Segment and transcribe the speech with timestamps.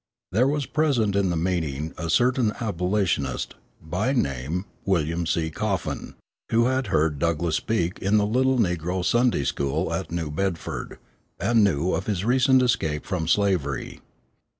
[0.31, 5.51] There was present in the meeting a certain abolitionist, by name William C.
[5.51, 6.15] Coffin,
[6.49, 10.97] who had heard Douglass speak in the little negro Sunday school at New Bedford,
[11.39, 14.01] and who knew of his recent escape from slavery.